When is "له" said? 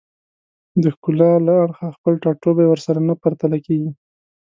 1.47-1.53